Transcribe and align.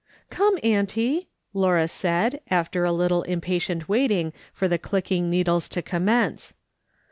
"Come, 0.31 0.57
auntie," 0.63 1.27
Laura 1.53 1.87
said 1.87 2.41
after 2.49 2.83
a 2.83 2.91
little 2.91 3.21
impatient 3.21 3.87
waiting 3.87 4.33
for 4.51 4.67
the 4.67 4.79
clicking 4.79 5.29
needles 5.29 5.69
to 5.69 5.83
commence. 5.83 6.55